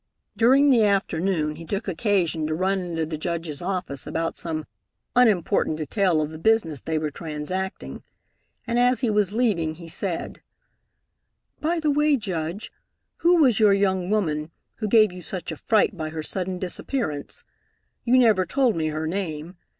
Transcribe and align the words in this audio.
During 0.35 0.71
the 0.71 0.83
afternoon 0.83 1.57
he 1.57 1.63
took 1.67 1.87
occasion 1.87 2.47
to 2.47 2.55
run 2.55 2.79
into 2.79 3.05
the 3.05 3.19
Judge's 3.19 3.61
office 3.61 4.07
about 4.07 4.35
some 4.35 4.65
unimportant 5.15 5.77
detail 5.77 6.23
of 6.23 6.31
the 6.31 6.39
business 6.39 6.81
they 6.81 6.97
were 6.97 7.11
transacting, 7.11 8.01
and 8.65 8.79
as 8.79 9.01
he 9.01 9.11
was 9.11 9.31
leaving 9.31 9.75
he 9.75 9.87
said: 9.87 10.41
"By 11.59 11.79
the 11.79 11.91
way, 11.91 12.17
Judge, 12.17 12.71
who 13.17 13.35
was 13.35 13.59
your 13.59 13.73
young 13.73 14.09
woman 14.09 14.49
who 14.77 14.87
gave 14.87 15.11
you 15.13 15.21
such 15.21 15.51
a 15.51 15.55
fright 15.55 15.95
by 15.95 16.09
her 16.09 16.23
sudden 16.23 16.57
disappearance? 16.57 17.43
You 18.03 18.17
never 18.17 18.43
told 18.43 18.75
me 18.75 18.87
her 18.87 19.05
name. 19.05 19.55